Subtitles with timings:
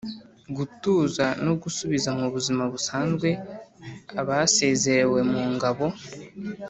[0.55, 3.29] gutuza no gusubiza mu buzima busanzwe
[4.21, 5.87] abasezerewe mu ngabo.